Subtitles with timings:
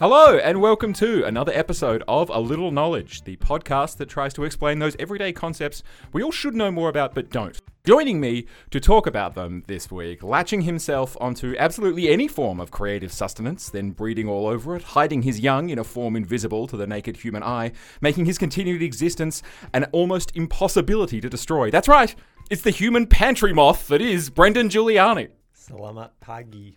[0.00, 4.42] Hello, and welcome to another episode of A Little Knowledge, the podcast that tries to
[4.42, 7.56] explain those everyday concepts we all should know more about but don't.
[7.84, 12.72] Joining me to talk about them this week, latching himself onto absolutely any form of
[12.72, 16.76] creative sustenance, then breeding all over it, hiding his young in a form invisible to
[16.76, 17.70] the naked human eye,
[18.00, 21.70] making his continued existence an almost impossibility to destroy.
[21.70, 22.12] That's right,
[22.50, 25.28] it's the human pantry moth that is Brendan Giuliani.
[25.56, 26.74] Salamat pagi.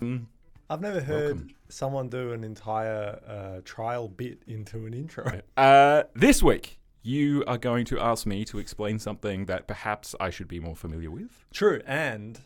[0.00, 0.24] Mm.
[0.70, 1.54] I've never heard Welcome.
[1.74, 5.40] Someone do an entire uh, trial bit into an intro.
[5.56, 10.30] Uh, this week, you are going to ask me to explain something that perhaps I
[10.30, 11.44] should be more familiar with.
[11.52, 12.40] True, and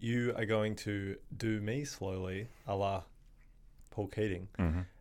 [0.00, 3.02] you are going to do me slowly, a la
[3.90, 4.48] Paul Keating,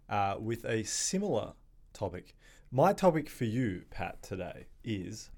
[0.10, 1.54] uh, with a similar
[1.94, 2.36] topic.
[2.72, 5.30] My topic for you, Pat, today is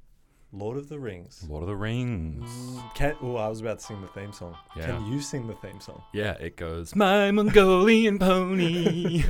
[0.56, 1.44] Lord of the Rings.
[1.50, 2.48] Lord of the Rings.
[2.94, 4.56] Can, oh, I was about to sing the theme song.
[4.78, 4.86] Yeah.
[4.86, 6.04] Can you sing the theme song?
[6.14, 9.24] Yeah, it goes, My Mongolian Pony.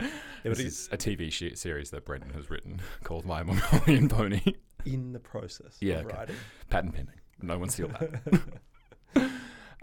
[0.00, 0.10] Yeah,
[0.44, 4.40] this is a TV sh- series that Brendan has written called My Mongolian Pony.
[4.86, 6.16] in the process Yeah, of okay.
[6.16, 6.36] writing.
[6.70, 7.16] Patent pending.
[7.42, 9.30] No one steal that.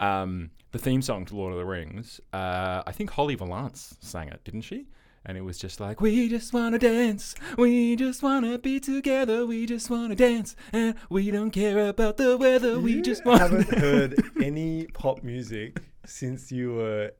[0.00, 4.28] um, the theme song to Lord of the Rings, uh, I think Holly Valance sang
[4.28, 4.86] it, didn't she?
[5.24, 7.34] And it was just like, we just want to dance.
[7.58, 9.44] We just want to be together.
[9.44, 10.56] We just want to dance.
[10.72, 12.80] And we don't care about the weather.
[12.80, 17.12] we just want haven't heard any pop music since you were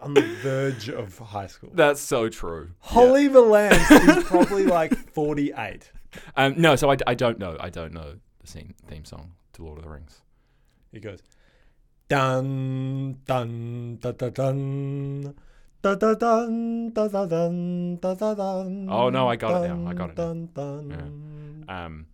[0.00, 1.70] on the verge of high school.
[1.74, 2.70] That's so true.
[2.80, 5.92] Holly Valance is probably like 48.
[6.36, 7.56] Um, no, so I, I don't know.
[7.60, 10.22] I don't know the scene, theme song to Lord of the Rings.
[10.90, 11.22] He goes,
[12.08, 15.34] dun, dun, da, da, dun.
[15.82, 18.88] Da, da, dun, da, da, dun, da, da, dun.
[18.88, 19.90] Oh, no, I got it now.
[19.90, 20.24] I got it now.
[20.24, 21.64] Dun, dun.
[21.68, 22.06] Um,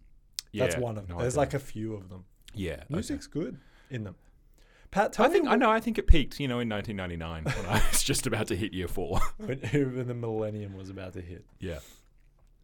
[0.53, 1.17] yeah, That's one of them.
[1.17, 1.43] no, There's don't.
[1.43, 2.25] like a few of them.
[2.55, 2.73] yeah.
[2.73, 2.85] okay.
[2.89, 3.59] Music's good
[3.91, 4.15] in them.
[4.91, 5.71] Pat, tell I think me I know.
[5.71, 8.73] I think it peaked, you know, in 1999 when I was just about to hit
[8.73, 9.21] year four.
[9.37, 11.45] when, when the millennium was about to hit.
[11.61, 11.81] yeah.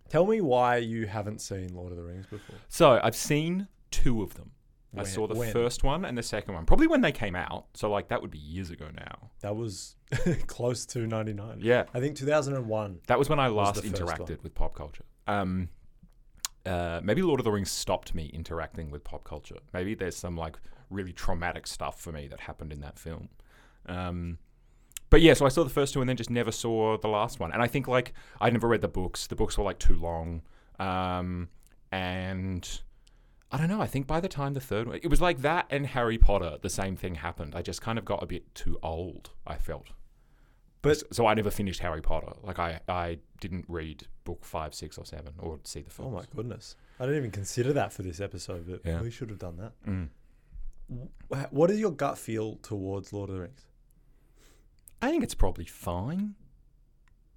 [0.09, 2.57] Tell me why you haven't seen Lord of the Rings before.
[2.69, 4.53] So I've seen two of them.
[5.01, 5.53] I saw the when?
[5.53, 7.67] first one and the second one, probably when they came out.
[7.75, 9.31] So like that would be years ago now.
[9.41, 9.97] That was
[10.47, 11.59] close to 99.
[11.61, 13.01] Yeah, I think 2001.
[13.07, 15.05] that was when I last interacted with pop culture.
[15.27, 15.69] Um,
[16.67, 19.57] uh, maybe Lord of the Rings stopped me interacting with pop culture.
[19.73, 20.59] Maybe there's some like
[20.91, 23.29] really traumatic stuff for me that happened in that film.
[23.87, 24.39] Um,
[25.11, 27.39] but yeah, so I saw the first two and then just never saw the last
[27.39, 27.53] one.
[27.53, 29.27] And I think like I never read the books.
[29.27, 30.43] The books were like too long.
[30.79, 31.49] Um,
[31.93, 32.81] and
[33.53, 33.81] I don't know.
[33.81, 36.59] I think by the time the third one, it was like that and Harry Potter,
[36.61, 37.55] the same thing happened.
[37.55, 39.31] I just kind of got a bit too old.
[39.47, 39.89] I felt.
[40.83, 42.33] But- so I never finished Harry Potter.
[42.43, 46.09] Like I, I didn't read book five, six, or seven, or see the film.
[46.09, 46.77] Oh my goodness.
[46.99, 49.01] I didn't even consider that for this episode, but Yeah.
[49.01, 49.73] we should have done that.
[49.87, 50.09] Mm.
[51.31, 53.67] Wh- What is your gut feel towards Lord of the Rings?
[55.01, 56.35] I think it's probably fine.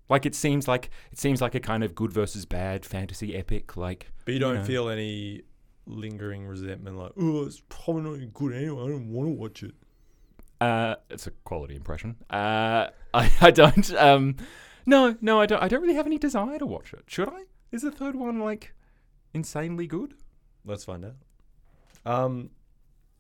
[0.09, 3.75] Like it seems like it seems like a kind of good versus bad fantasy epic.
[3.75, 4.63] Like But you don't know.
[4.63, 5.41] feel any
[5.87, 8.83] lingering resentment like, oh, it's probably not good anyway.
[8.83, 9.73] I don't want to watch it.
[10.59, 12.15] Uh, it's a quality impression.
[12.29, 13.93] Uh, I, I don't.
[13.93, 14.35] Um,
[14.85, 15.61] no, no, I don't.
[15.61, 17.03] I don't really have any desire to watch it.
[17.07, 17.43] Should I?
[17.71, 18.73] Is the third one like
[19.33, 20.15] insanely good?
[20.65, 21.15] Let's find out.
[22.05, 22.49] Um,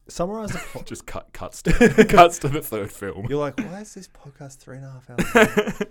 [0.07, 0.85] summarize the plot.
[0.87, 3.27] Just cut cuts to cuts to the third film.
[3.29, 5.81] You're like, why is this podcast three and a half hours?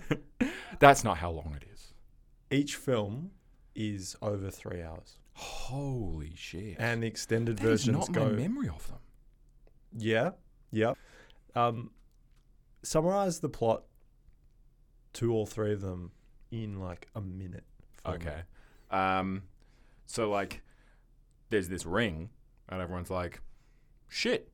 [0.40, 1.92] long?" That's not how long it is.
[2.50, 3.30] Each film
[3.74, 6.76] is over three hours, Holy shit!
[6.78, 7.94] and the extended version.
[7.94, 8.24] is not go.
[8.24, 8.98] my memory of them.
[9.98, 10.30] Yeah,
[10.70, 10.94] yeah.
[11.54, 11.90] Um,
[12.82, 13.84] summarize the plot
[15.12, 16.12] two or three of them
[16.50, 17.64] in like a minute.
[18.06, 18.42] Okay.
[18.90, 19.42] Um,
[20.06, 20.62] so like,
[21.50, 22.30] there's this ring,
[22.68, 23.40] and everyone's like,
[24.08, 24.50] "Shit,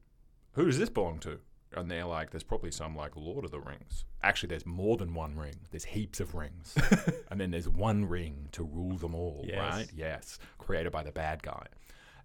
[0.52, 1.38] who does this belong to?"
[1.76, 5.14] And they're like, "There's probably some like Lord of the Rings." Actually, there's more than
[5.14, 5.54] one ring.
[5.70, 6.74] There's heaps of rings,
[7.30, 9.58] and then there's one ring to rule them all, Yes.
[9.58, 9.90] right?
[9.94, 11.66] Yes, created by the bad guy,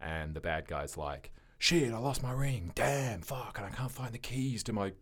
[0.02, 2.72] and the bad guy's like, "Shit, I lost my ring.
[2.76, 4.94] Damn, fuck, and I can't find the keys to my."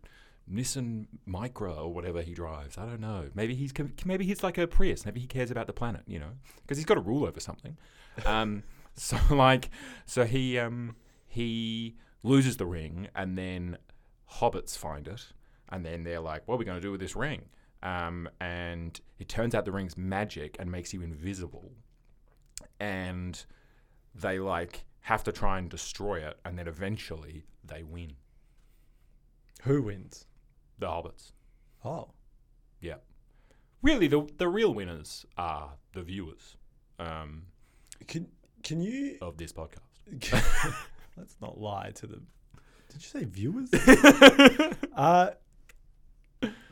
[0.48, 2.78] Nissan Micra or whatever he drives.
[2.78, 3.30] I don't know.
[3.34, 3.72] Maybe he's
[4.04, 5.04] maybe he's like a Prius.
[5.04, 6.02] Maybe he cares about the planet.
[6.06, 6.30] You know,
[6.62, 7.76] because he's got to rule over something.
[8.24, 8.62] Um,
[8.94, 9.70] so like,
[10.04, 10.94] so he um
[11.26, 13.76] he loses the ring, and then
[14.34, 15.32] hobbits find it,
[15.68, 17.46] and then they're like, "What are we going to do with this ring?"
[17.82, 21.72] Um, and it turns out the ring's magic and makes you invisible,
[22.80, 23.44] and
[24.14, 28.12] they like have to try and destroy it, and then eventually they win.
[29.62, 30.26] Who wins?
[30.78, 31.32] The hobbits.
[31.84, 32.10] Oh,
[32.80, 32.96] Yeah.
[33.82, 36.56] Really, the the real winners are the viewers
[36.98, 37.42] um,
[38.06, 38.28] can
[38.62, 39.18] can you?
[39.20, 39.80] of this podcast.
[41.16, 42.20] Let's not lie to the.
[42.96, 43.70] Did you say viewers?
[44.96, 45.30] uh,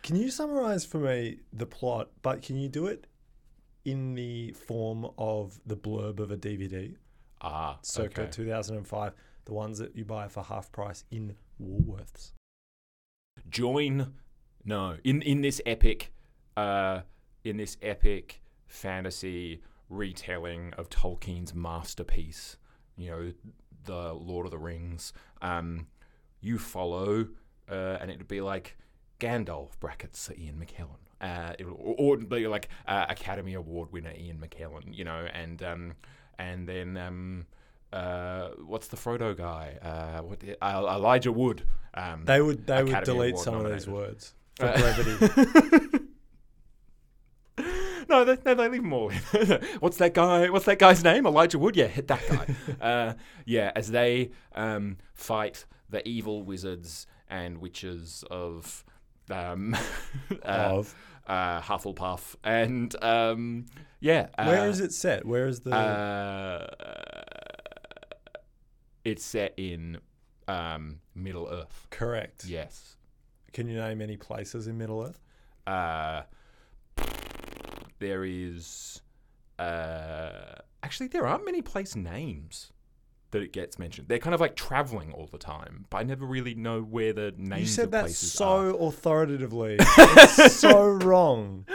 [0.03, 2.09] Can you summarize for me the plot?
[2.23, 3.07] But can you do it
[3.85, 6.95] in the form of the blurb of a DVD,
[7.43, 8.31] Ah, circa okay.
[8.31, 9.13] 2005,
[9.45, 12.33] the ones that you buy for half price in Woolworths?
[13.51, 14.15] join
[14.65, 16.13] no in in this epic
[16.57, 17.01] uh
[17.43, 19.61] in this epic fantasy
[19.91, 22.57] retelling of Tolkien's masterpiece
[22.97, 23.33] you know
[23.85, 25.13] the Lord of the Rings
[25.43, 25.89] um
[26.45, 27.27] you follow
[27.71, 28.77] uh, and it'd be like
[29.21, 34.95] Gandalf brackets Ian McKellen uh it, or, be like uh, Academy Award winner Ian McKellen
[34.95, 35.95] you know and um
[36.39, 37.47] and then um
[37.95, 39.79] uh, what's the Frodo guy?
[39.81, 41.63] Uh, what uh, Elijah Wood.
[41.95, 45.99] Um, They would they would delete Award some of those words for brevity.
[48.07, 49.17] No, they, no, they leave them all in.
[49.81, 50.51] what's that guy?
[50.51, 51.27] What's that guy's name?
[51.27, 51.75] Elijah Wood.
[51.75, 52.55] Yeah, hit that guy.
[52.81, 53.15] uh,
[53.47, 55.65] yeah, as they um, fight
[55.95, 58.85] the evil wizards and witches of
[59.31, 59.77] um,
[60.31, 60.95] uh, of
[61.27, 63.67] uh, Hufflepuff, and um,
[64.01, 65.25] yeah, uh, where is it set?
[65.25, 65.75] Where is the?
[65.75, 66.67] Uh,
[69.05, 69.99] it's set in
[70.49, 71.87] um, Middle Earth.
[71.91, 72.45] correct.
[72.47, 72.97] Yes.
[73.53, 75.21] Can you name any places in Middle Earth?
[75.67, 76.23] Uh,
[78.01, 79.01] there is
[79.59, 82.73] uh, actually there aren't many place names
[83.35, 84.09] that it gets mentioned.
[84.09, 87.35] They're kind of like traveling all the time, but I never really know where the
[87.37, 89.77] names You said of that places so authoritatively.
[89.81, 91.67] it's so wrong.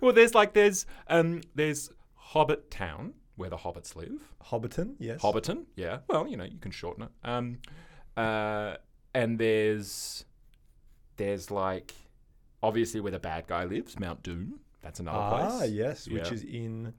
[0.00, 4.20] Well, there's like there's um there's Hobbit Town where the hobbits live.
[4.46, 5.20] Hobbiton, yes.
[5.20, 5.98] Hobbiton, yeah.
[6.08, 7.10] Well, you know, you can shorten it.
[7.24, 7.58] Um,
[8.16, 8.76] uh,
[9.14, 10.24] and there's
[11.18, 11.92] there's like
[12.62, 14.60] obviously where the bad guy lives, Mount Doom.
[14.80, 15.60] That's another Ah, place.
[15.60, 16.94] Ah, yes, which is in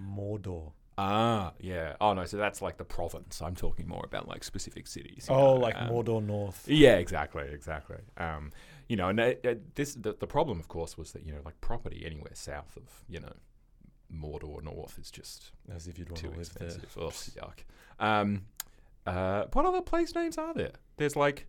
[0.00, 0.72] Mordor.
[1.00, 1.94] Ah, yeah.
[2.00, 3.40] Oh no, so that's like the province.
[3.40, 5.28] I'm talking more about like specific cities.
[5.30, 6.64] Oh, know, like um, Mordor North.
[6.66, 7.98] Yeah, exactly, exactly.
[8.16, 8.50] Um,
[8.88, 11.38] you know, and uh, uh, this the, the problem, of course, was that you know,
[11.44, 13.32] like property anywhere south of you know
[14.12, 16.96] Mordor North is just As if you'd want to live expensive.
[17.00, 17.60] Ugh, yuck.
[18.00, 18.46] Um,
[19.06, 20.72] uh, what other place names are there?
[20.96, 21.46] There's like.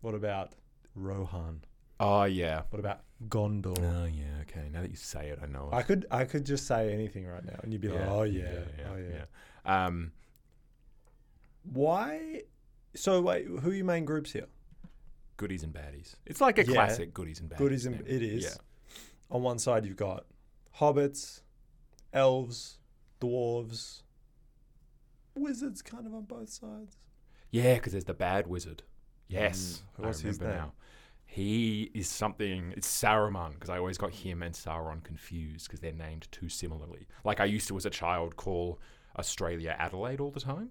[0.00, 0.52] What about
[0.94, 1.62] Rohan?
[2.00, 3.78] Oh yeah, What about Gondor?
[3.78, 4.42] oh yeah.
[4.42, 5.68] Okay, now that you say it, I know.
[5.72, 5.76] It.
[5.76, 8.44] I could I could just say anything right now, and you'd be like, oh yeah,
[8.90, 9.24] oh yeah.
[9.66, 9.86] yeah.
[9.86, 10.12] Um,
[11.64, 12.42] Why?
[12.94, 14.46] So wait, who are your main groups here?
[15.36, 16.16] goodies and baddies.
[16.26, 16.72] It's like a Yeah.
[16.74, 17.58] classic goodies and baddies.
[17.58, 18.42] Goodies and it is.
[18.42, 18.96] Yeah.
[19.30, 20.24] On one side, you've got
[20.80, 21.42] hobbits,
[22.12, 22.78] elves,
[23.20, 24.02] dwarves,
[25.36, 26.96] wizards, kind of on both sides.
[27.52, 28.82] Yeah, because there's the bad wizard.
[29.28, 30.66] Yes, Mm, I what's his remember name?
[30.66, 30.72] now.
[31.38, 32.74] He is something.
[32.76, 37.06] It's Saruman because I always got him and Sauron confused because they're named too similarly.
[37.22, 38.80] Like I used to, as a child, call
[39.16, 40.70] Australia Adelaide all the time.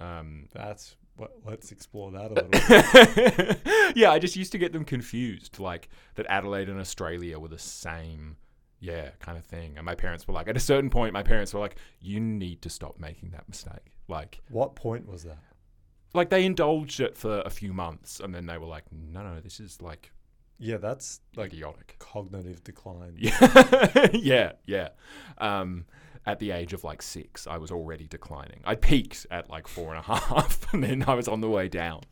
[0.00, 1.30] Um, That's what.
[1.44, 3.92] Let's explore that a little.
[3.94, 7.56] yeah, I just used to get them confused, like that Adelaide and Australia were the
[7.56, 8.36] same,
[8.80, 9.74] yeah, kind of thing.
[9.76, 12.62] And my parents were like, at a certain point, my parents were like, "You need
[12.62, 15.38] to stop making that mistake." Like, what point was that?
[16.12, 19.40] Like they indulged it for a few months, and then they were like, "No, no,
[19.40, 20.10] this is like
[20.58, 23.14] Yeah, that's like idiotic." cognitive decline.
[23.18, 24.88] Yeah, yeah, yeah.
[25.38, 25.86] Um,
[26.26, 28.60] at the age of like six, I was already declining.
[28.64, 31.68] I peaked at like four and a half, and then I was on the way
[31.68, 32.02] down.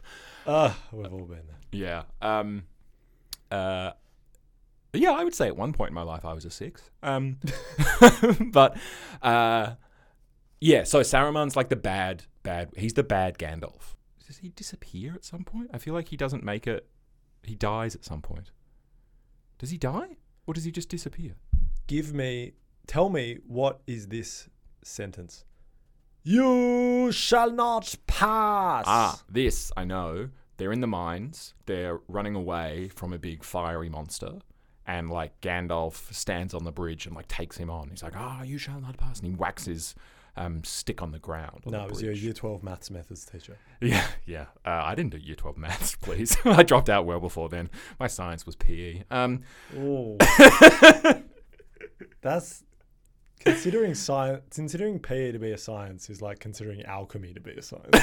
[0.47, 1.59] Ah, we've all been there.
[1.73, 2.03] Yeah.
[2.23, 2.63] Um,
[3.51, 3.91] uh,
[4.95, 6.91] yeah, I would say at one point in my life I was a six.
[7.03, 7.39] Um,
[8.51, 8.77] but
[9.23, 9.75] uh,
[10.61, 12.71] yeah, so Saruman's like the bad, bad.
[12.77, 13.95] He's the bad Gandalf.
[14.27, 15.71] Does he disappear at some point?
[15.73, 16.87] I feel like he doesn't make it.
[17.43, 18.51] He dies at some point.
[19.59, 21.35] Does he die, or does he just disappear?
[21.87, 22.53] Give me,
[22.87, 24.49] tell me, what is this
[24.85, 25.45] sentence?
[26.23, 28.85] You shall not pass.
[28.87, 30.29] Ah, this I know.
[30.59, 31.55] They're in the mines.
[31.67, 34.41] They're running away from a big fiery monster,
[34.87, 37.89] and like Gandalf stands on the bridge and like takes him on.
[37.89, 39.95] He's like, "Ah, you shall not pass," and he whacks his
[40.39, 41.63] um, stick on the ground.
[41.67, 43.59] on No, the it was your year 12 maths methods teacher.
[43.81, 44.47] Yeah, yeah.
[44.65, 46.37] Uh, I didn't do year twelve maths, please.
[46.45, 47.71] I dropped out well before then.
[48.01, 49.05] My science was PE.
[49.09, 49.45] Um.
[52.21, 52.65] That's
[53.39, 57.63] considering science, considering PE to be a science is like considering alchemy to be a
[57.63, 57.95] science.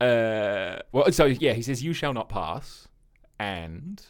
[0.00, 2.88] uh, well, so yeah, he says, "You shall not pass,"
[3.38, 4.02] and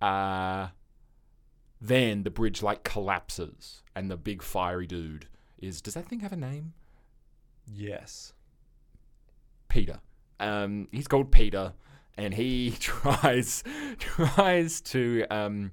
[0.00, 0.68] uh,
[1.78, 5.26] then the bridge like collapses, and the big fiery dude
[5.60, 5.80] is.
[5.80, 6.74] Does that thing have a name?
[7.72, 8.32] yes.
[9.68, 10.00] Peter.
[10.40, 11.74] Um, he's called Peter,
[12.16, 13.62] and he tries
[13.98, 15.70] tries to um,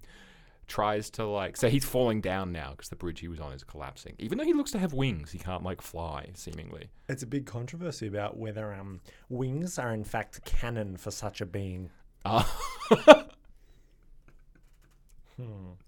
[0.68, 1.58] tries to like.
[1.58, 4.16] So he's falling down now because the bridge he was on is collapsing.
[4.20, 6.30] Even though he looks to have wings, he can't like fly.
[6.36, 6.90] Seemingly.
[7.10, 11.46] It's a big controversy about whether um, wings are in fact canon for such a
[11.46, 11.90] being.
[12.24, 12.44] Uh,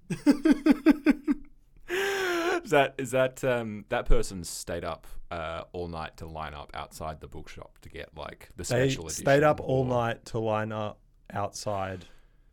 [2.69, 6.69] is that is that um, that person stayed up uh, all night to line up
[6.75, 9.23] outside the bookshop to get like the They special edition?
[9.25, 10.99] stayed up all or- night to line up
[11.33, 12.05] outside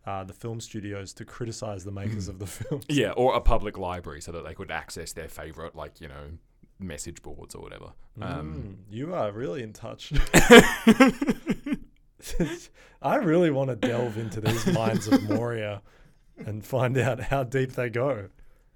[0.07, 2.81] uh, the film studios to criticize the makers of the film.
[2.89, 6.31] Yeah, or a public library so that they could access their favorite, like you know,
[6.79, 7.93] message boards or whatever.
[8.21, 8.55] Um,
[8.89, 10.13] Mm, you are really in touch.
[13.03, 15.83] I really want to delve into these minds of Moria
[16.39, 18.29] and find out how deep they go.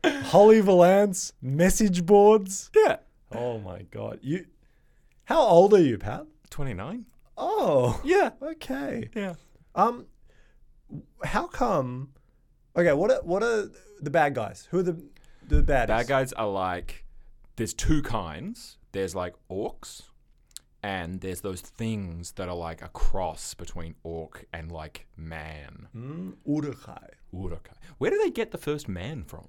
[0.05, 2.71] Holly Valance, message boards.
[2.75, 2.97] yeah,
[3.33, 4.19] Oh my god.
[4.23, 4.47] You
[5.25, 6.27] How old are you, Pat?
[6.51, 7.07] twenty nine.
[7.37, 9.09] Oh, Yeah, okay.
[9.15, 9.35] yeah.
[9.75, 10.07] Um
[11.25, 12.11] how come
[12.77, 13.69] Okay, what are what are
[14.01, 14.69] the bad guys?
[14.71, 15.03] Who are the
[15.47, 17.05] the bad Bad guys are like
[17.57, 18.79] there's two kinds.
[18.93, 20.03] There's like orcs,
[20.83, 25.89] and there's those things that are like a cross between orc and like man.
[25.97, 27.09] Mm, Uruk-hai.
[27.35, 27.77] Urukai.
[27.99, 29.49] Where do they get the first man from?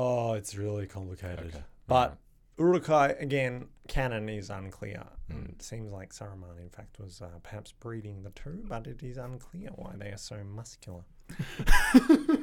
[0.00, 1.46] Oh, it's really complicated.
[1.48, 1.64] Okay.
[1.88, 2.16] But
[2.56, 5.02] Uruk-hai, again, canon is unclear.
[5.28, 9.02] And it seems like Saruman, in fact, was uh, perhaps breeding the two, but it
[9.02, 11.02] is unclear why they are so muscular.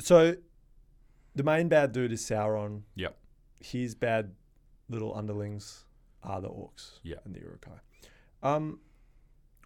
[0.00, 0.34] so,
[1.34, 2.82] the main bad dude is Sauron.
[2.94, 3.18] Yep.
[3.60, 4.32] His bad
[4.88, 5.84] little underlings
[6.22, 7.16] are the orcs Yeah.
[7.26, 7.80] and the Uruk-hai.
[8.54, 8.80] Um,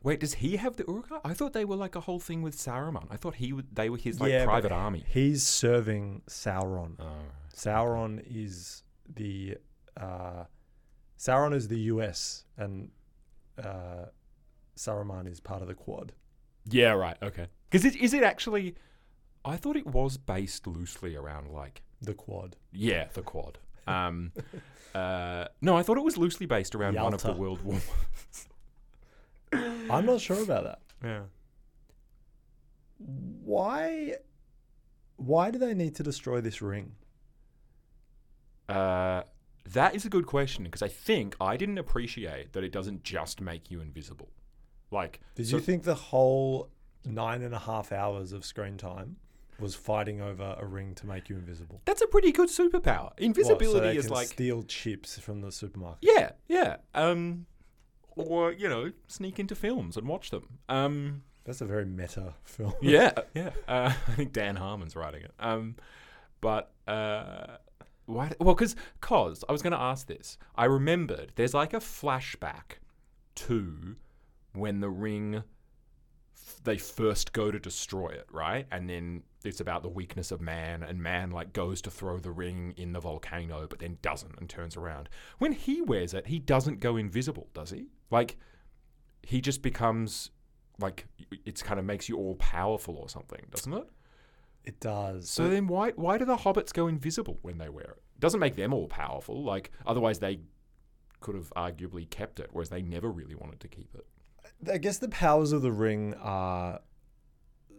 [0.02, 1.20] Wait, does he have the Uruk-hai?
[1.24, 3.06] I thought they were like a whole thing with Saruman.
[3.10, 5.04] I thought he would, they were his like Yeah, but private army.
[5.08, 6.94] he's serving Sauron.
[6.98, 7.04] Oh.
[7.54, 8.82] Sauron is
[9.14, 9.58] the
[9.96, 10.44] uh,
[11.18, 12.90] Sauron is the US and
[13.62, 14.06] uh,
[14.76, 16.12] Saruman is part of the Quad.
[16.64, 17.16] Yeah, right.
[17.22, 17.48] Okay.
[17.68, 18.76] Because it, is it actually?
[19.44, 22.56] I thought it was based loosely around like The Quad.
[22.72, 23.58] yeah, the Quad.
[23.86, 24.32] Um,
[24.94, 27.40] uh, no, I thought it was loosely based around one of the Yalta.
[27.40, 27.80] World War.
[29.90, 30.78] I'm not sure about that.
[31.04, 31.20] Yeah.
[32.98, 34.14] Why?
[35.16, 36.92] Why do they need to destroy this ring?
[38.68, 39.22] Uh,
[39.72, 43.40] that is a good question because I think I didn't appreciate that it doesn't just
[43.40, 44.30] make you invisible.
[44.90, 46.70] Like, Did so- you think the whole
[47.04, 49.16] nine and a half hours of screen time
[49.58, 51.82] was fighting over a ring to make you invisible?
[51.84, 53.04] that's a pretty good superpower?
[53.04, 55.98] What, so Invisibility they is can like steal chips from the supermarket.
[56.02, 56.76] Yeah, yeah.
[56.94, 57.46] Um,
[58.16, 60.58] or you know, sneak into films and watch them.
[60.68, 62.74] Um, That's a very meta film.
[62.80, 63.50] yeah, yeah.
[63.68, 65.32] Uh, I think Dan Harmon's writing it.
[65.38, 65.76] Um,
[66.40, 67.56] but uh,
[68.06, 68.32] why?
[68.38, 70.38] Well, because cause I was going to ask this.
[70.56, 72.78] I remembered there's like a flashback
[73.36, 73.96] to
[74.52, 75.44] when the ring
[76.64, 78.66] they first go to destroy it, right?
[78.70, 82.30] And then it's about the weakness of man, and man like goes to throw the
[82.30, 85.08] ring in the volcano, but then doesn't and turns around.
[85.38, 87.86] When he wears it, he doesn't go invisible, does he?
[88.10, 88.36] Like
[89.22, 90.30] he just becomes
[90.78, 91.06] like
[91.44, 93.88] it's kind of makes you all powerful or something, doesn't it?
[94.64, 95.28] It does.
[95.30, 98.02] So then why why do the hobbits go invisible when they wear it?
[98.18, 99.42] Doesn't make them all powerful.
[99.42, 100.40] Like otherwise they
[101.20, 104.06] could have arguably kept it, whereas they never really wanted to keep it.
[104.70, 106.80] I guess the powers of the ring are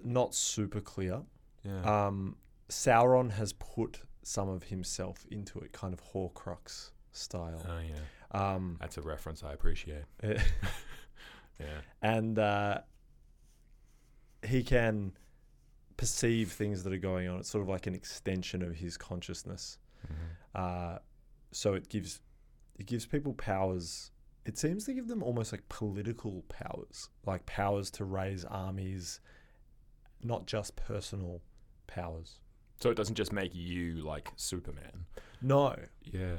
[0.04, 1.22] not super clear.
[1.64, 2.08] Yeah.
[2.08, 2.38] Um,
[2.70, 7.64] Sauron has put some of himself into it, kind of Horcrux style.
[7.68, 7.96] oh yeah.
[8.32, 10.04] Um, That's a reference I appreciate.
[11.60, 11.82] Yeah.
[12.02, 12.80] and uh,
[14.44, 15.12] he can
[15.98, 17.40] perceive things that are going on.
[17.40, 19.78] It's sort of like an extension of his consciousness.
[20.56, 20.98] Uh,
[21.52, 22.20] so it gives
[22.80, 24.10] it gives people powers.
[24.46, 29.20] It seems to give them almost like political powers, like powers to raise armies,
[30.24, 31.42] not just personal
[31.86, 32.40] powers.
[32.82, 35.06] So it doesn't just make you like Superman.
[35.44, 36.38] No, Yeah.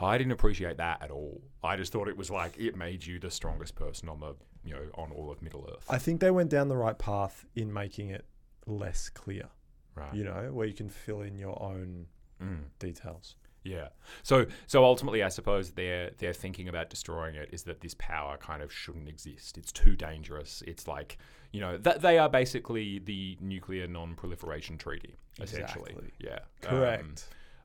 [0.00, 1.40] I didn't appreciate that at all.
[1.62, 4.72] I just thought it was like it made you the strongest person on the you
[4.74, 5.84] know on all of Middle Earth.
[5.88, 8.24] I think they went down the right path in making it
[8.66, 9.48] less clear.
[9.94, 10.14] right.
[10.14, 12.06] You know, where you can fill in your own
[12.42, 12.64] Mm.
[12.78, 13.36] details.
[13.64, 13.88] Yeah.
[14.22, 18.38] So so ultimately I suppose their their thinking about destroying it is that this power
[18.38, 19.58] kind of shouldn't exist.
[19.58, 20.62] It's too dangerous.
[20.66, 21.18] It's like,
[21.52, 25.90] you know, that they are basically the nuclear non-proliferation treaty essentially.
[25.90, 26.10] Exactly.
[26.18, 26.38] Yeah.
[26.62, 27.02] Correct.
[27.02, 27.14] Um,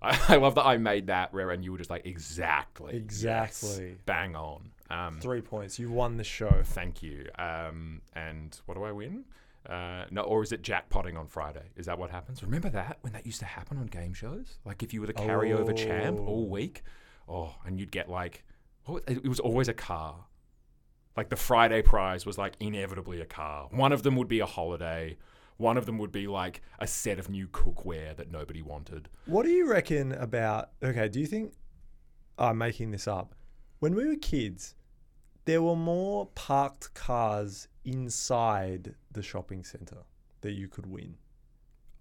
[0.02, 2.94] I, I love that I made that rare and you were just like exactly.
[2.94, 3.98] yes, Exactly.
[4.06, 4.72] bang on.
[4.90, 5.80] Um Three points.
[5.80, 6.62] You won the show.
[6.64, 7.28] thank you.
[7.38, 9.25] Um and what do I win?
[9.68, 11.64] Uh, no, or is it jackpotting on Friday?
[11.75, 12.44] Is that what happens?
[12.44, 14.60] Remember that when that used to happen on game shows?
[14.64, 16.52] Like if you were the carryover champ all Oh.
[16.52, 16.84] week,
[17.28, 18.44] oh, and you'd get like,
[18.84, 20.25] what, was- it was always a car.
[21.18, 23.68] Like the Friday prize was like inevitably a car.
[23.72, 25.18] One of them would be a holiday.
[25.58, 29.10] One of them would be like a set of new cookware that nobody wanted.
[29.26, 30.72] What do you reckon about?
[30.84, 31.54] Okay, do you think
[32.38, 33.36] I'm making this up?
[33.80, 34.76] When we were kids,
[35.46, 40.00] there were more parked cars inside the shopping center
[40.42, 41.16] that you could win.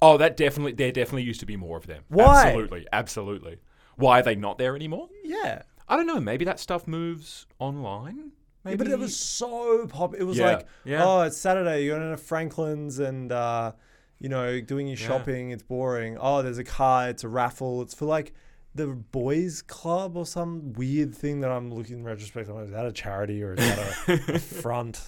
[0.02, 0.72] Oh, that definitely.
[0.72, 2.02] There definitely used to be more of them.
[2.08, 2.46] Why?
[2.46, 3.58] Absolutely, absolutely.
[3.96, 5.08] Why are they not there anymore?
[5.22, 5.62] Yeah.
[5.88, 6.20] I don't know.
[6.20, 8.32] Maybe that stuff moves online.
[8.64, 10.14] Yeah, but it was so pop.
[10.14, 11.04] It was Yeah, like, yeah.
[11.04, 11.84] oh, it's Saturday.
[11.84, 13.72] You're going to Franklin's and, uh,
[14.18, 15.06] you know, doing your Yeah.
[15.06, 15.50] shopping.
[15.50, 16.16] It's boring.
[16.18, 17.08] Oh, there's a car.
[17.10, 17.82] It's a raffle.
[17.82, 18.32] It's for like
[18.74, 22.48] the boys' club or some weird thing that I'm looking in retrospect.
[22.48, 25.00] I'm like, is that a charity or is that a, front?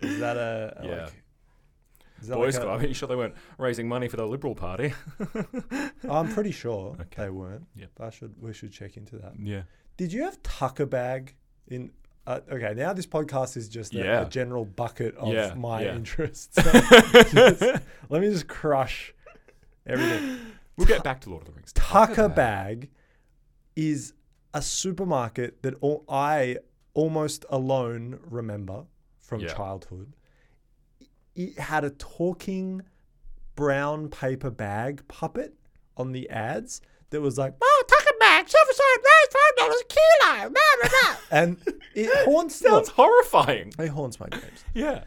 [0.00, 1.02] Is that a, a, Yeah.
[1.04, 1.12] like,
[2.38, 2.80] Boys like a- Club.
[2.82, 4.94] Are you sure they weren't raising money for the Liberal Party?
[6.08, 7.24] I'm pretty sure Okay.
[7.24, 7.66] they weren't.
[7.96, 9.32] But I should we should check into that.
[9.38, 9.62] yeah.
[9.96, 11.30] Did you have Tuckerbag
[11.68, 11.90] in?
[12.26, 14.20] Uh, okay, now this podcast is just a, Yeah.
[14.22, 15.94] a general bucket of Yeah, my yeah.
[15.96, 16.54] interests.
[17.32, 19.12] Just- let me just crush
[19.86, 20.38] everything.
[20.76, 21.72] We'll get back to Lord of the Rings.
[21.72, 22.88] Tuckerbag
[23.76, 24.14] is
[24.54, 26.58] a supermarket that all, I
[26.94, 28.84] almost alone remember
[29.18, 30.12] from childhood.
[31.34, 32.82] It had a talking
[33.56, 35.54] brown paper bag puppet
[35.96, 38.72] on the ads that was like, "Oh, Tuckerbag, silver
[39.72, 41.56] side, five dollars a kilo," blah, blah, blah." and
[41.94, 42.56] it haunts.
[42.56, 43.72] Sounds look, horrifying.
[43.78, 44.64] it haunts my dreams.
[44.74, 45.04] Yeah.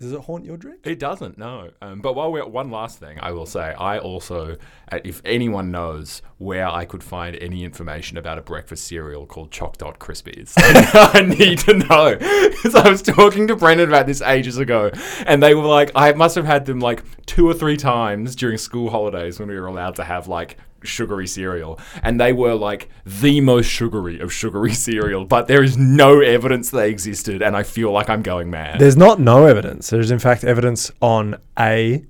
[0.00, 0.80] Does it haunt your dreams?
[0.82, 1.70] It doesn't, no.
[1.80, 4.56] Um, but while we're at one last thing, I will say I also,
[4.90, 9.52] uh, if anyone knows where I could find any information about a breakfast cereal called
[9.52, 12.18] Choc Dot Krispies, I need to know.
[12.64, 14.90] Because I was talking to Brendan about this ages ago,
[15.26, 18.56] and they were like, I must have had them like two or three times during
[18.58, 22.88] school holidays when we were allowed to have like sugary cereal, and they were like
[23.04, 27.62] the most sugary of sugary cereal, but there is no evidence they existed, and I
[27.62, 28.78] feel like I'm going mad.
[28.80, 29.90] There's not no evidence.
[29.90, 32.04] There's in fact evidence on a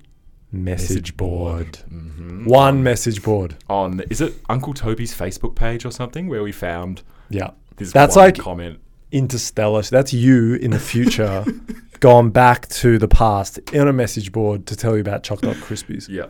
[0.51, 1.79] message board.
[1.91, 2.45] Mm-hmm.
[2.45, 3.55] One message board.
[3.69, 7.51] on is it Uncle Toby's Facebook page or something where we found Yeah.
[7.77, 8.79] this That's like comment.
[9.11, 9.83] interstellar.
[9.83, 11.43] So that's you in the future
[11.99, 15.55] gone back to the past in a message board to tell you about Choc Dot
[15.57, 16.07] Krispies.
[16.07, 16.27] Yeah,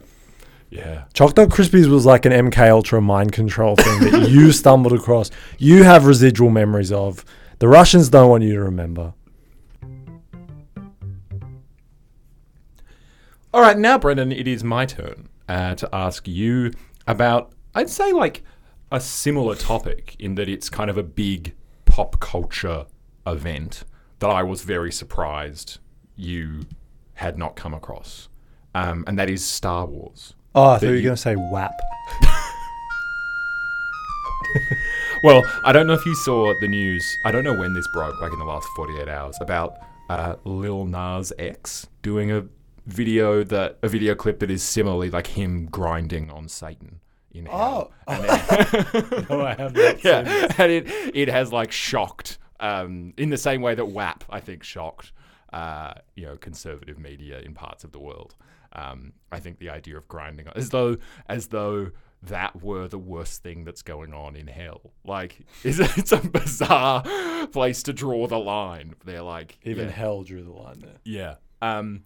[0.70, 1.06] yeah.
[1.14, 5.32] Choc Dot Krispies was like an MK Ultra mind control thing that you stumbled across.
[5.58, 7.24] You have residual memories of.
[7.60, 9.14] The Russians don't want you to remember.
[13.54, 16.72] All right, now Brendan, it is my turn uh, to ask you
[17.08, 17.54] about.
[17.74, 18.44] I'd say like
[18.92, 22.86] a similar topic in that it's kind of a big pop culture
[23.25, 23.86] event
[24.20, 25.80] that I was very surprised
[26.18, 26.64] you
[27.16, 28.28] had not come across,
[28.74, 30.34] um, and that is Star Wars.
[30.55, 31.72] Oh, I thought you were you- going to say WAP.
[35.24, 37.18] Well, I don't know if you saw the news.
[37.25, 40.85] I don't know when this broke, like in the last 48 hours, about uh, Lil
[40.85, 42.46] Nas X doing a
[42.85, 47.00] video that a video clip that is similarly like him grinding on Satan
[47.33, 47.91] in hell.
[48.07, 48.13] Oh.
[49.29, 53.61] No, I have not yeah, and it it has like shocked um, in the same
[53.63, 55.11] way that WAP I think shocked
[55.53, 58.35] uh, you know conservative media in parts of the world.
[58.74, 60.98] Um, I think the idea of grinding as though
[61.28, 61.92] as though
[62.24, 64.82] that were the worst thing that's going on in hell.
[65.06, 67.04] Like it's, it's a bizarre
[67.48, 68.96] place to draw the line.
[69.06, 69.92] They're like Even yeah.
[69.94, 70.98] hell drew the line there.
[71.04, 71.36] Yeah.
[71.62, 72.01] Um,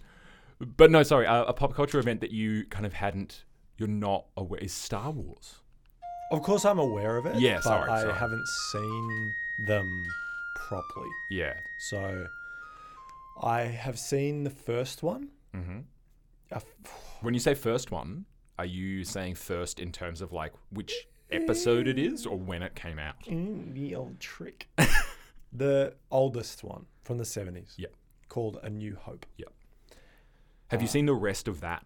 [0.59, 1.25] but no, sorry.
[1.25, 3.45] Uh, a pop culture event that you kind of hadn't,
[3.77, 5.55] you're not aware is Star Wars.
[6.31, 7.37] Of course, I'm aware of it.
[7.39, 8.13] Yeah, but sorry, I sorry.
[8.13, 9.33] haven't seen
[9.67, 10.05] them
[10.67, 11.09] properly.
[11.31, 11.53] Yeah.
[11.79, 12.27] So
[13.41, 15.29] I have seen the first one.
[15.53, 15.83] hmm f-
[17.21, 18.25] When you say first one,
[18.57, 22.75] are you saying first in terms of like which episode it is or when it
[22.75, 23.23] came out?
[23.25, 24.67] Mm, the old trick.
[25.53, 27.73] the oldest one from the 70s.
[27.77, 27.93] Yep.
[28.29, 29.25] Called A New Hope.
[29.37, 29.47] Yeah.
[30.69, 31.85] Have you Uh, seen the rest of that?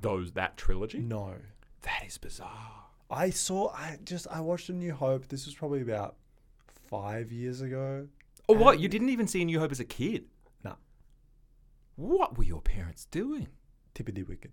[0.00, 0.98] Those that trilogy?
[0.98, 1.34] No.
[1.82, 2.84] That is bizarre.
[3.10, 5.28] I saw, I just, I watched A New Hope.
[5.28, 6.16] This was probably about
[6.88, 8.08] five years ago.
[8.48, 8.80] Oh, what?
[8.80, 10.24] You didn't even see A New Hope as a kid?
[11.96, 13.48] What were your parents doing?
[13.94, 14.52] Tippity wicked.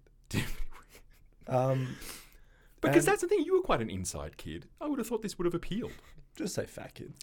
[1.47, 1.97] Um,
[2.81, 3.43] because that's the thing.
[3.45, 4.67] You were quite an inside kid.
[4.81, 5.91] I would have thought this would have appealed.
[6.35, 7.13] just say fat kid.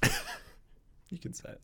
[1.09, 1.61] you can say it.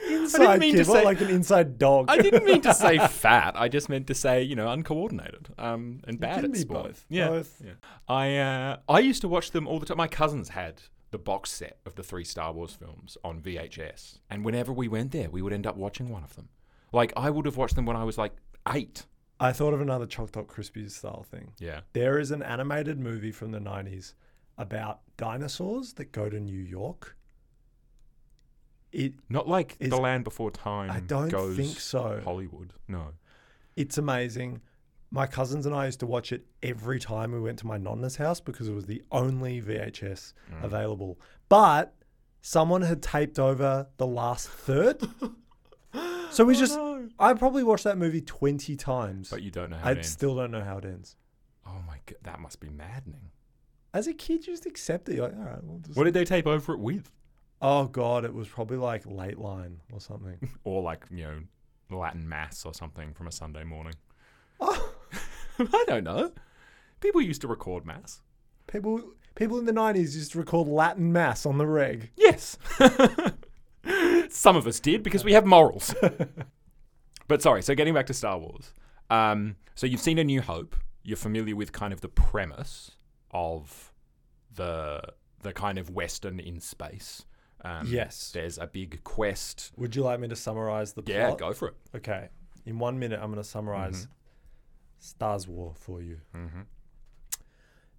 [0.00, 1.04] I Inside kid, to what, say.
[1.04, 2.06] like an inside dog.
[2.08, 3.54] I didn't mean to say fat.
[3.56, 6.84] I just meant to say, you know, uncoordinated um, and bad at sport.
[6.84, 7.06] both.
[7.08, 7.60] Yeah, Both.
[7.64, 7.72] yeah.
[8.08, 9.96] I uh, I used to watch them all the time.
[9.96, 14.44] My cousins had the box set of the three Star Wars films on VHS, and
[14.44, 16.48] whenever we went there, we would end up watching one of them.
[16.92, 18.32] Like I would have watched them when I was like
[18.72, 19.06] eight.
[19.40, 21.52] I thought of another Choc Dot Krispies style thing.
[21.58, 21.80] Yeah.
[21.92, 24.14] There is an animated movie from the 90s
[24.56, 27.16] about dinosaurs that go to New York.
[28.90, 30.90] It Not like Is- The Land Before Time.
[30.90, 32.20] I don't goes think so.
[32.24, 32.72] Hollywood.
[32.88, 33.08] No.
[33.76, 34.60] It's amazing.
[35.10, 38.16] My cousins and I used to watch it every time we went to my nonna's
[38.16, 40.64] house because it was the only VHS Mm.
[40.64, 41.18] available.
[41.48, 41.94] But
[42.40, 45.00] someone had taped over the last third.
[46.30, 47.08] So we oh, just no.
[47.18, 49.30] I probably watched that movie twenty times.
[49.30, 50.08] But you don't know how I it ends.
[50.08, 51.16] still don't know how it ends.
[51.66, 53.30] oh my god, that must be maddening.
[53.94, 55.16] As a kid, you just accept it.
[55.16, 55.96] You're like, all right, we'll just.
[55.96, 57.10] What did they tape over it with?
[57.60, 60.38] Oh god, it was probably like Lateline or something.
[60.64, 63.94] Or like you know, Latin mass or something from a Sunday morning.
[64.60, 64.94] oh,
[65.58, 66.32] I don't know.
[67.00, 68.20] People used to record mass.
[68.66, 69.02] people,
[69.34, 72.10] people in the nineties used to record Latin mass on the reg.
[72.16, 72.58] Yes.
[74.30, 75.94] Some of us did because we have morals.
[77.28, 78.72] but sorry, so getting back to Star Wars.
[79.10, 80.76] Um, so you've seen A New Hope.
[81.02, 82.92] You're familiar with kind of the premise
[83.30, 83.92] of
[84.54, 85.00] the
[85.42, 87.24] the kind of western in space.
[87.64, 88.30] Um, Yes.
[88.32, 89.72] There's a big quest.
[89.76, 91.16] Would you like me to summarize the plot?
[91.16, 91.74] Yeah, go for it.
[91.96, 92.28] Okay.
[92.66, 94.12] In one minute, I'm going to summarize Mm-hmm.
[95.00, 96.18] Stars War for you.
[96.34, 96.62] hmm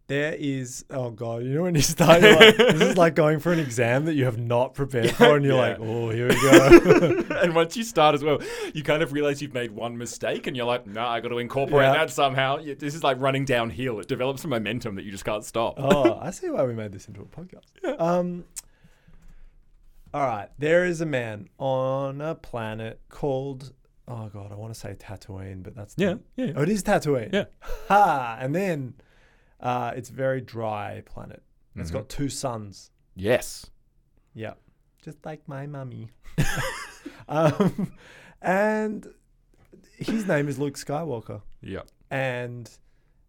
[0.10, 3.54] There is, oh God, you know when you start, like, this is like going for
[3.54, 5.62] an exam that you have not prepared for, and you're Yeah.
[5.70, 7.24] like, oh, here we go.
[7.44, 8.40] and once you start as well,
[8.74, 11.38] you kind of realize you've made one mistake, and you're like, "No, I got to
[11.38, 11.94] incorporate Yeah.
[11.94, 14.00] that somehow." This is like running downhill.
[14.00, 15.76] It develops a momentum that you just can't stop.
[15.78, 18.02] oh, I see why we made this into a podcast.
[18.02, 18.46] Um,
[20.12, 23.74] all right, there is a man on a planet called,
[24.08, 26.52] oh God, I want to say Tatooine, but that's Yeah, not- yeah.
[26.56, 27.32] Oh, it is Tatooine.
[27.32, 27.46] Yeah.
[27.90, 28.38] Ha!
[28.42, 28.96] And then
[29.60, 31.44] uh, it's a very dry planet.
[31.76, 31.94] It's Mhm.
[31.94, 32.92] got two suns.
[33.16, 33.70] Yes.
[34.34, 34.54] Yeah.
[35.02, 36.10] Just like my mummy.
[37.30, 37.94] um,
[38.42, 39.08] and
[39.98, 41.42] his name is Luke Skywalker.
[41.62, 41.82] Yeah.
[42.10, 42.70] And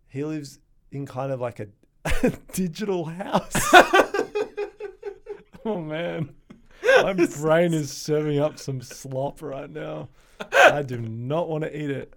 [0.08, 0.58] he lives
[0.90, 1.68] in kind of like a,
[2.52, 3.52] digital house.
[5.64, 6.34] oh, man.
[7.02, 10.08] My brain is serving up some slop right now.
[10.54, 12.14] I do not want to eat it.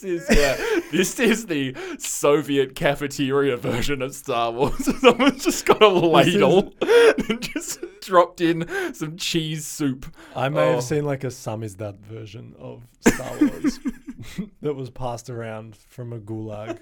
[0.00, 0.80] This is yeah.
[0.90, 4.74] this is the Soviet cafeteria version of Star Wars.
[5.00, 6.72] Someone's just got a ladle
[7.28, 10.06] and just dropped in some cheese soup.
[10.34, 10.74] I may Oh.
[10.74, 13.78] have seen like a samizdat version of Star Wars
[14.62, 16.78] that was passed around from a gulag.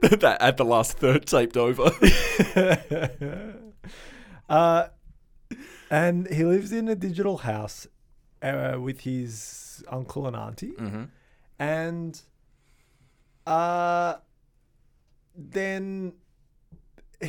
[0.00, 1.90] that at the last third taped over.
[4.48, 4.86] uh,
[5.90, 7.86] and he lives in a digital house
[8.42, 10.72] uh, with his uncle and auntie.
[10.72, 11.04] mm-hmm.
[11.58, 12.20] And
[13.46, 14.14] uh,
[15.36, 16.12] then.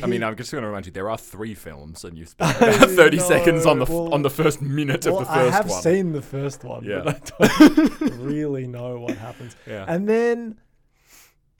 [0.02, 2.54] I mean, I'm just going to remind you, there are three films, and you spent
[2.58, 5.48] about 30 seconds on the well- on the first minute well, of the first one.
[5.48, 5.82] I have one.
[5.82, 7.00] seen the first one, Yeah.
[7.02, 9.56] but I don't really know what happens.
[9.66, 9.86] yeah.
[9.88, 10.58] And then,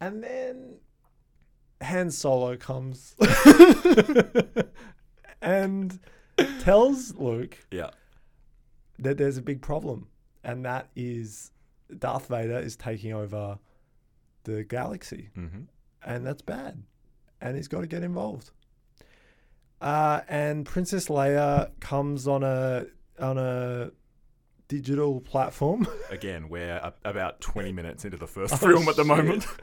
[0.00, 0.74] and then,
[1.82, 3.14] Han Solo comes
[5.40, 5.98] and
[6.60, 7.90] tells Luke yeah.
[8.98, 10.08] that there's a big problem,
[10.44, 11.52] and that is
[11.98, 13.58] Darth Vader is taking over
[14.44, 15.62] the galaxy, Mm-hmm.
[16.04, 16.82] and that's bad,
[17.40, 18.50] and he's got to get involved.
[19.80, 22.86] Uh, and Princess Leia comes on a
[23.20, 23.90] on a
[24.68, 25.86] digital platform.
[26.10, 29.46] Again, we're about 20 minutes into the first Oh, film at the moment.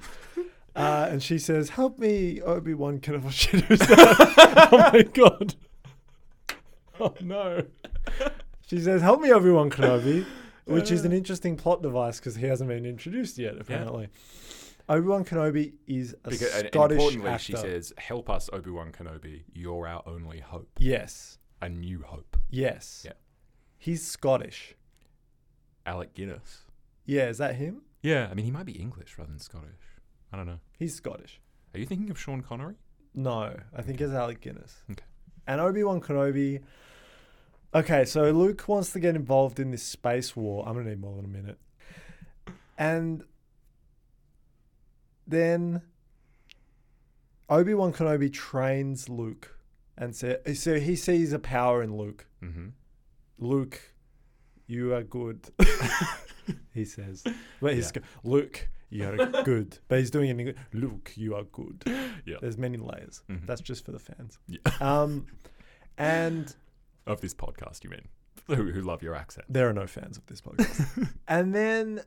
[0.76, 5.54] Uh, and she says, "Help me, Obi Wan Kenobi." Shit, oh my god!
[7.00, 7.64] Oh no!
[8.66, 10.26] She says, "Help me, Obi Wan Kenobi,"
[10.66, 13.56] which is an uh, interesting plot device because he hasn't been introduced yet.
[13.60, 14.10] Apparently,
[14.90, 17.44] Obi Wan Kenobi is a Because, and Scottish importantly, actor.
[17.44, 19.44] she says, "Help us, Obi Wan Kenobi.
[19.54, 23.14] You're our only hope, "Yes, a new hope." yes." Yeah.
[23.78, 24.76] He's Scottish.
[25.86, 26.64] Alec Guinness.
[27.06, 27.82] Yeah, is that him?
[28.02, 29.70] Yeah, I mean, he might be English rather than Scottish.
[30.32, 30.60] I don't know.
[30.80, 31.42] He's Scottish.
[31.74, 32.76] Are you thinking of Sean Connery?
[33.14, 34.84] No, I think it's Alec Guinness.
[34.92, 35.04] Okay.
[35.48, 36.62] And Obi Wan Kenobi.
[37.76, 40.68] Okay, so Luke wants to get involved in this space war.
[40.68, 41.58] I'm gonna need more than a minute.
[42.78, 43.24] And
[45.26, 45.82] then
[47.50, 49.58] Obi Wan Kenobi trains Luke,
[49.98, 52.28] and so, so he sees a power in Luke.
[52.44, 52.68] Mm-hmm.
[53.40, 53.94] Luke,
[54.68, 55.50] you are good.
[56.74, 57.24] he says,
[57.62, 58.02] but he's Yeah.
[58.24, 59.80] Luke, you are good.
[59.88, 60.58] But he's doing it in English.
[60.74, 61.84] Luke, you are good.
[62.26, 62.38] Yeah.
[62.42, 63.24] There's many layers.
[63.30, 63.46] Mhm.
[63.48, 64.38] That's just for the fans.
[64.48, 64.60] Yeah.
[64.80, 65.26] Um,
[65.98, 66.56] and
[67.06, 68.08] Of this podcast, you mean?
[68.48, 69.46] Who, who love your accent.
[69.50, 71.10] there are no fans of this podcast.
[71.28, 72.02] and then,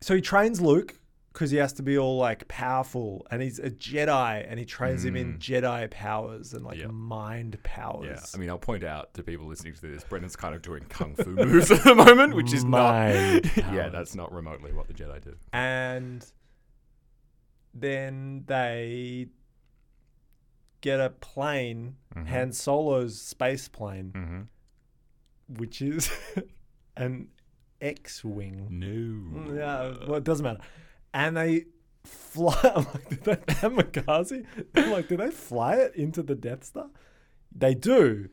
[0.00, 0.98] so he trains Luke
[1.32, 5.04] because he has to be all like powerful, and he's a Jedi, and he trains
[5.04, 5.38] him in Mm.
[5.38, 6.86] Jedi powers and like Yeah.
[6.86, 8.06] mind powers.
[8.08, 10.84] Yeah, I mean, I'll point out to people listening to this, Brendan's kind of doing
[10.88, 13.56] kung fu moves at the moment, which is Mind not.
[13.74, 15.34] yeah, that's not remotely what the Jedi do.
[15.52, 16.24] and
[17.74, 19.26] then they
[20.86, 22.26] get a plane, Mhm.
[22.28, 24.40] Han Solo's space plane, Mm-hmm.
[25.58, 26.10] which is
[26.96, 27.28] an
[27.80, 28.68] X-wing.
[28.70, 29.54] No.
[29.54, 30.60] Yeah, well, it doesn't matter.
[31.12, 31.66] And they
[32.04, 32.58] fly.
[32.74, 34.44] I'm like, did they kamikaze?
[34.74, 36.88] I'm like, did they fly it into the Death Star?
[37.54, 38.28] They do.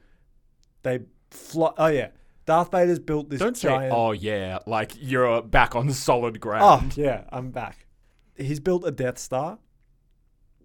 [0.84, 1.00] They
[1.32, 1.72] fly.
[1.78, 2.10] Oh yeah,
[2.46, 3.94] Darth Vader's built this Don't say, giant.
[3.94, 6.64] oh yeah, like you're back on solid ground.
[6.64, 6.98] Oh, ground.
[6.98, 7.88] yeah, I'm back.
[8.36, 9.60] He's built a Death Star.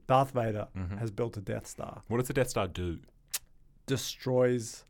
[0.09, 0.99] Darth Vader Mhm.
[0.99, 2.03] has built a Death Star.
[2.09, 2.99] What does the Death Star do?
[3.87, 4.85] Destroys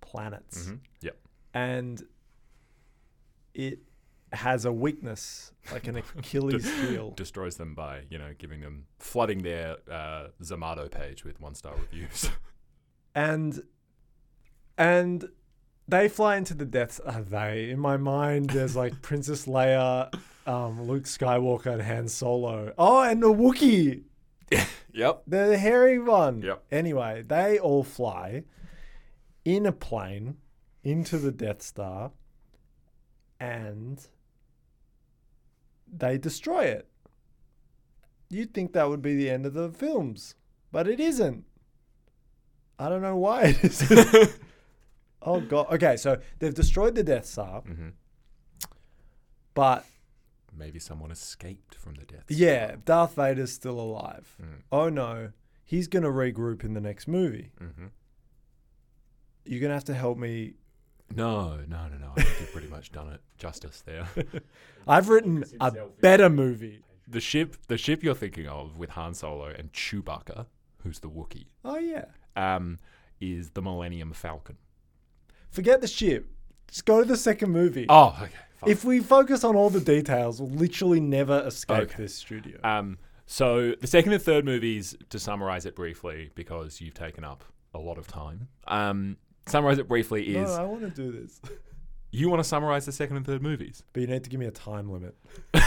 [0.00, 0.66] planets.
[0.66, 0.80] Mhm.
[1.02, 1.16] Yep.
[1.54, 2.02] And
[3.54, 3.78] it
[4.32, 7.12] has a weakness, like an Achilles heel.
[7.12, 11.76] Destroys them by, you know, giving them, flooding their uh, Zomato page with one star
[11.76, 12.30] reviews.
[13.14, 13.62] and
[14.76, 15.28] and
[15.86, 20.12] they fly into the death are they in my mind there's like princess leia
[20.48, 24.02] um, luke skywalker and han solo oh and the wookiee
[24.92, 25.22] yep.
[25.26, 26.62] the hairy one Yep.
[26.70, 28.44] anyway they all fly
[29.44, 30.36] in a plane
[30.82, 32.12] into the death star
[33.40, 34.06] and
[35.92, 36.88] they destroy it
[38.30, 40.34] you'd think that would be the end of the films
[40.72, 41.44] but it isn't
[42.78, 44.36] I don't know why it isn't.
[45.22, 45.68] oh god.
[45.74, 47.90] Okay, so they've destroyed the Death Star, hmm
[49.54, 49.86] but
[50.56, 54.36] Maybe someone escaped from the Death yeah, Darth Vader's still alive.
[54.42, 54.46] Mm.
[54.70, 55.30] Oh no,
[55.64, 57.50] he's gonna regroup in the next movie.
[57.58, 57.86] hmm
[59.44, 60.54] You're gonna have to help me.
[61.14, 62.12] No, no, no, no.
[62.16, 64.08] I think you've pretty much done it justice there.
[64.88, 66.80] I've written a better movie.
[67.06, 70.46] the ship, the ship you're thinking of with Han Solo and Chewbacca,
[70.82, 72.06] who's the Wookiee, Oh yeah.
[72.36, 72.78] um,
[73.20, 74.56] is the Millennium Falcon.
[75.50, 76.26] Forget the ship.
[76.68, 77.86] Just go to the second movie.
[77.88, 78.32] Oh, okay.
[78.66, 81.94] If we focus on all the details, we'll literally never escape Okay.
[81.96, 82.58] this studio.
[82.64, 87.44] Um, so the second and third movies, to summarize it briefly, because you've taken up
[87.72, 88.48] a lot of time.
[88.66, 91.40] Um, summarize it briefly no, is I want to do this.
[92.10, 93.82] you want to summarize the second and third movies.
[93.92, 95.16] But you need to give me a time limit.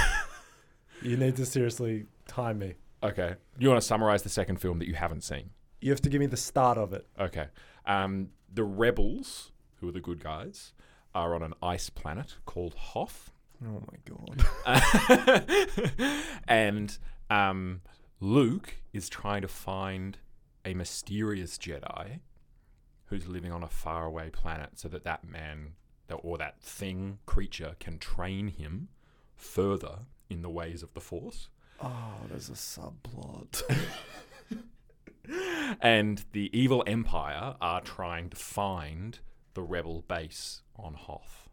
[1.01, 2.75] you need to seriously time me.
[3.03, 3.35] Okay.
[3.59, 5.51] You want to summarize the second film that you haven't seen.
[5.81, 7.05] You have to give me the start of it.
[7.19, 7.47] Okay.
[7.85, 10.73] Um, the rebels, who are the good guys,
[11.13, 13.31] are on an ice planet called Hoth.
[13.65, 14.45] Oh my god.
[16.47, 16.97] and
[17.29, 17.81] um,
[18.19, 20.17] Luke is trying to find
[20.63, 22.19] a mysterious Jedi
[23.05, 25.73] who's living on a faraway planet so that that man
[26.23, 28.89] or that thing, creature, can train him
[29.35, 31.49] further in the ways of the Force.
[31.81, 33.63] Oh, there's a subplot.
[35.81, 39.19] And the evil empire are trying to find
[39.57, 41.49] the rebel base on Hoth.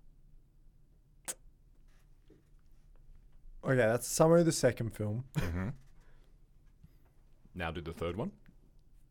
[3.64, 5.24] okay, that's a summary of the second film.
[5.38, 5.68] Mm-hmm.
[7.56, 8.32] Now do the third one.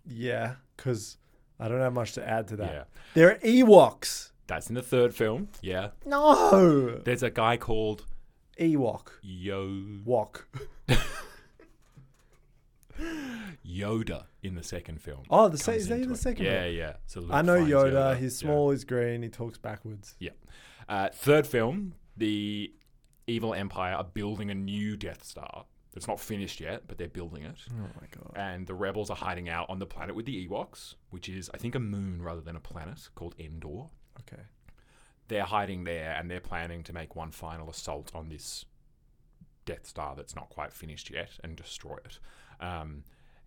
[0.06, 1.16] Yeah, because
[1.58, 2.74] I don't have much to add to that.
[2.74, 2.84] Yeah.
[3.14, 4.32] There are Ewoks.
[4.48, 5.48] That's in the third film.
[5.62, 5.92] Yeah.
[6.06, 7.00] No.
[7.06, 8.04] There's a guy called
[8.60, 9.08] Ewok.
[9.22, 10.46] Yo Wok.
[13.74, 15.24] Yoda in the second film.
[15.30, 16.76] Oh, the se- is that in the second Yeah, film?
[16.76, 16.94] yeah.
[17.06, 18.18] So Luke I know finds Yoda.
[18.18, 18.48] He's Yeah.
[18.48, 18.72] small.
[18.72, 19.24] He's green.
[19.24, 20.16] He talks backwards.
[20.90, 22.74] Uh, third film, the
[23.28, 25.66] evil empire are building a new Death Star.
[25.96, 27.58] It's not finished yet, but they're building it.
[27.72, 28.32] Oh my god.
[28.36, 31.58] And the rebels are hiding out on the planet with the Ewoks, which is, I
[31.58, 33.90] think, a moon rather than a planet called Endor.
[34.22, 34.42] Okay.
[35.30, 38.66] They're hiding there and they're planning to make one final assault on this
[39.66, 42.20] Death Star that's not quite finished yet and destroy it.
[42.60, 43.04] Um,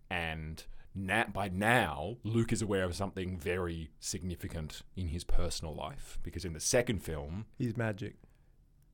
[0.09, 0.63] and
[0.95, 6.45] na- by now, Luke is aware of something very significant in his personal life because
[6.45, 8.15] in the second film, He's magic.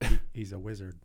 [0.00, 0.96] He- He's a wizard.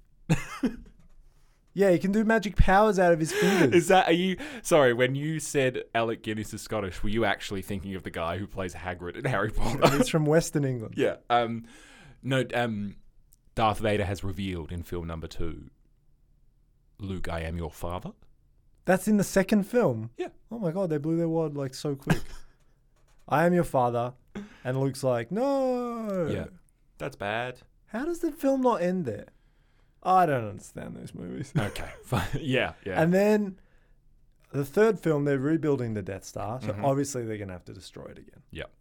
[1.73, 3.73] yeah, he can do magic powers out of his fingers.
[3.73, 7.61] Is that are you sorry, when you said Alec Guinness is Scottish, were you actually
[7.61, 9.97] thinking of the guy who plays Hagrid in Harry Potter?
[9.97, 10.95] He's from Western England.
[10.97, 11.17] yeah.
[11.29, 11.65] Um
[12.23, 12.95] no, um
[13.55, 15.69] Darth Vader has revealed in film number two
[16.99, 18.11] Luke, I am your father.
[18.89, 20.09] That's in the second film.
[20.17, 20.29] Yeah.
[20.51, 22.21] Oh my god, they blew their wad like so quick.
[23.29, 24.13] I am your father,
[24.63, 26.27] and Luke's like, no.
[26.27, 26.45] Yeah.
[26.97, 27.59] That's bad.
[27.85, 29.27] How does the film not end there?
[30.01, 31.53] I don't understand those movies.
[31.59, 31.91] Okay.
[32.03, 32.25] fine.
[32.41, 32.99] yeah, yeah.
[32.99, 33.59] And then
[34.51, 36.83] the third film, they're rebuilding the Death Star, so Mhm.
[36.83, 38.41] obviously they're gonna have to destroy it again.
[38.49, 38.71] Yep.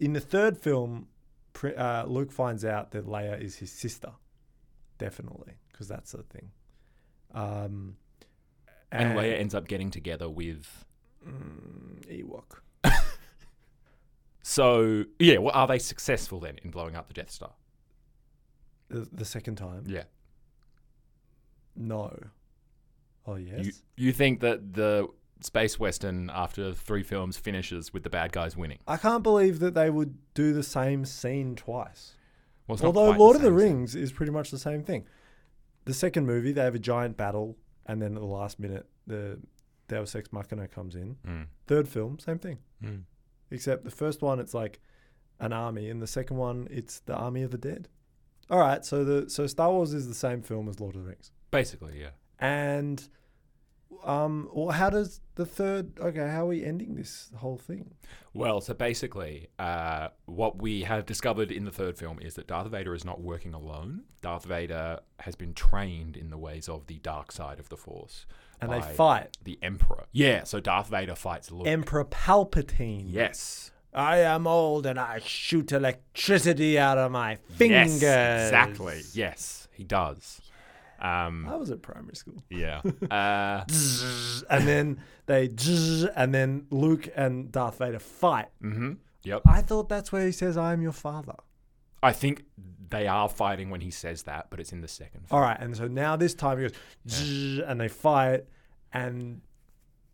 [0.00, 1.06] In the third film,
[1.52, 4.10] Pri- uh, Luke finds out that Leia is his sister,
[4.98, 6.50] definitely, because that's the thing.
[7.32, 7.96] Um,
[8.92, 10.84] and Leia ends up getting together with
[11.26, 12.60] mm, Ewok.
[14.42, 17.52] so yeah, well, are they successful then in blowing up the Death Star?
[18.88, 20.04] The, the second time, Yeah.
[21.76, 22.16] no.
[23.26, 23.64] Oh yes.
[23.64, 25.06] You you think that the
[25.42, 28.78] space western after three films finishes with the bad guys winning?
[28.88, 32.14] I can't believe that they would do the same scene twice.
[32.66, 33.66] Well, Although Lord of the same thing.
[33.76, 35.04] Rings is pretty much the same thing.
[35.84, 37.56] The second movie, they have a giant battle,
[37.90, 39.40] and then at the last minute, the
[39.88, 41.16] Deus Ex Machina comes in.
[41.26, 41.46] Mm.
[41.66, 42.58] Third film, same thing.
[42.82, 43.02] Mm.
[43.50, 44.80] Except the first one, it's like
[45.40, 47.88] an army, and the second one it's the army of the dead.
[48.48, 51.08] All right, so the so Star Wars is the same film as Lord of the
[51.08, 52.10] Rings, Basically, yeah.
[52.38, 53.08] and
[54.04, 55.98] um, well, how does the third?
[55.98, 57.94] Okay, how are we ending this whole thing?
[58.32, 62.68] Well, so basically, uh, what we have discovered in the third film is that Darth
[62.68, 64.02] Vader is not working alone.
[64.22, 68.26] Darth Vader has been trained in the ways of the dark side of the Force.
[68.62, 70.04] And they fight The Emperor.
[70.12, 71.66] Yeah, so Darth Vader fights Luke.
[71.66, 73.06] Emperor Palpatine.
[73.08, 73.70] yes.
[73.92, 78.00] I am old and I shoot electricity out of my fingers.
[78.00, 79.00] Yes, exactly.
[79.14, 80.39] Yes, he does.
[81.00, 82.42] Um, I was at primary school.
[82.50, 82.82] yeah.
[83.10, 83.64] Uh,
[84.50, 85.48] and then they
[86.16, 88.48] and then Luke and Darth Vader fight.
[88.62, 88.92] Mm-hmm.
[89.24, 89.42] Yep.
[89.46, 91.34] I thought that's where he says, "I am your father."
[92.02, 92.44] I think
[92.88, 95.38] they are fighting when he says that, but it's in the second film.
[95.38, 96.72] All right, and so now this time he goes,
[97.08, 98.44] zzz, and they fight,
[98.92, 99.42] and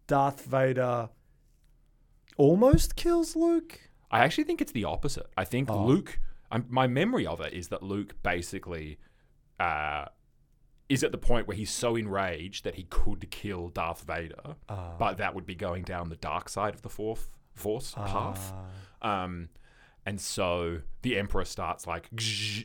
[0.09, 1.09] Darth Vader
[2.37, 3.81] almost kills Luke.
[4.11, 5.27] I actually think it's the opposite.
[5.37, 5.85] I think Oh.
[5.85, 6.19] Luke.
[6.51, 8.99] I'm, my memory of it is that Luke basically
[9.59, 10.07] uh,
[10.89, 14.97] is at the point where he's so enraged that he could kill Darth Vader, Uh,
[14.99, 18.53] but that would be going down the dark side of the fourth Force path.
[19.03, 19.25] Ah.
[19.25, 19.49] Um,
[20.05, 22.09] and so the Emperor starts like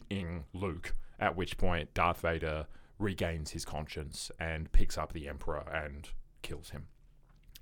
[0.09, 2.67] ing Luke, at which point Darth Vader
[2.99, 6.09] regains his conscience and picks up the Emperor and
[6.41, 6.87] kills him.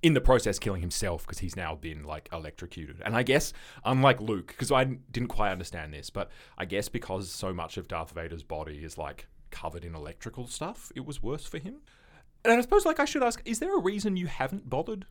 [0.01, 3.01] In the process, killing himself because he's now been like electrocuted.
[3.05, 3.53] And I guess,
[3.85, 7.87] unlike Luke, because I didn't quite understand this, but I guess because so much of
[7.87, 11.81] Darth Vader's body is like covered in electrical stuff, it was worse for him.
[12.43, 15.05] And I suppose, like, I should ask, is there a reason you haven't bothered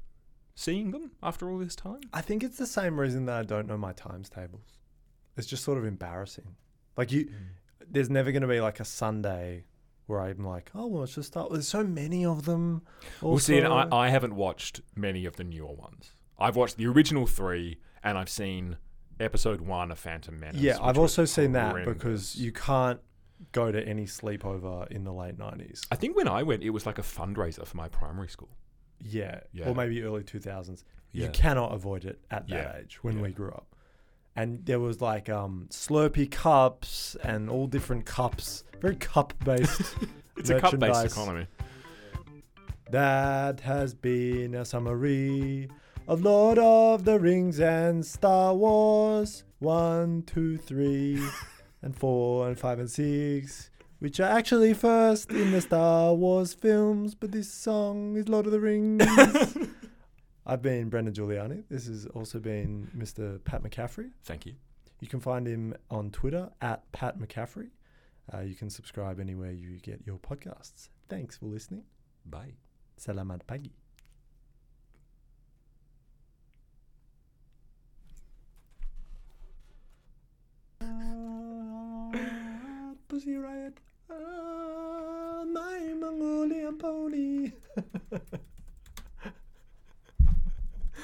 [0.54, 2.00] seeing them after all this time?
[2.12, 4.78] I think it's the same reason that I don't know my times tables.
[5.36, 6.56] It's just sort of embarrassing.
[6.96, 7.34] Like you, hmm.
[7.88, 9.64] there's never going to be like a Sunday
[10.06, 11.52] where I'm like, oh, well, let's just start.
[11.52, 12.82] There's so many of them.
[13.20, 13.68] Well, see, and.
[13.68, 16.12] I, I haven't watched many of the newer ones.
[16.38, 18.78] I've watched the original three, and I've seen
[19.20, 20.60] episode one of Phantom Menace.
[20.60, 23.00] yeah, I've also seen that because you can't
[23.52, 25.86] go to any sleepover in the late 90s.
[25.90, 28.50] I think when I went, it was like a fundraiser for my primary school.
[29.00, 29.68] Yeah, Yeah.
[29.68, 30.84] or maybe early 2000s.
[31.12, 31.26] Yeah.
[31.26, 33.74] You cannot avoid it at that Yeah, age when we grew up.
[34.36, 39.94] And there was like um, Slurpee cups and all different cups, very cup based.
[40.36, 41.48] It's a cup-based economy.
[42.90, 45.68] That has been a summary
[46.06, 49.42] of Lord of the Rings and Star Wars.
[49.58, 51.20] One, two, three,
[51.82, 57.14] and four, and five, and six, which are actually first in the Star Wars films,
[57.14, 59.04] but this song is Lord of the Rings.
[60.46, 61.64] I've been Brendan Giuliani.
[61.68, 63.42] This has also been Mr.
[63.44, 64.10] Pat McCaffrey.
[64.24, 64.54] Thank you.
[65.00, 67.68] You can find him on Twitter at Pat McCaffrey.
[68.32, 70.88] Uh, you can subscribe anywhere you get your podcasts.
[71.08, 71.84] Thanks for listening.
[72.24, 72.54] Bye.
[72.98, 73.87] Selamat pagi.
[83.18, 83.74] Pussy Riot.
[84.08, 87.50] Ah, my Mongolian pony.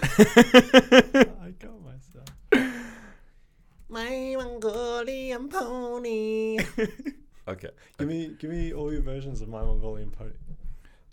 [0.01, 2.29] I got myself.
[3.89, 6.59] My Mongolian pony.
[7.49, 7.71] Okay.
[7.99, 10.31] give me, give me all your versions of my Mongolian pony.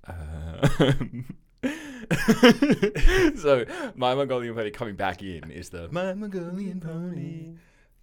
[0.08, 1.26] Um,
[3.38, 7.56] so my Mongolian pony coming back in is the my Mongolian pony.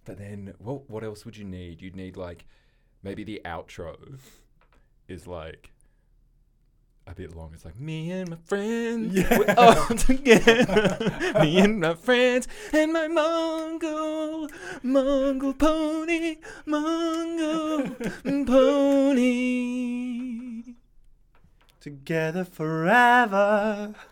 [0.03, 1.81] But then, what what else would you need?
[1.81, 2.45] You'd need like
[3.03, 4.17] maybe the outro
[5.07, 5.71] is like
[7.07, 7.51] a bit long.
[7.53, 9.55] It's like me and my friends, we're Yeah.
[9.57, 11.33] all together.
[11.41, 14.47] me and my friends and my Mongol,
[14.83, 17.95] Mongol pony, Mongol
[18.45, 20.63] pony.
[21.79, 23.93] Together forever.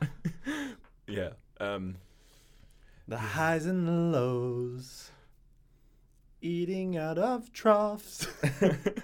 [1.10, 1.30] Yeah.
[1.62, 1.96] Um.
[3.08, 5.10] The highs and the lows.
[6.42, 8.28] Eating out of troughs.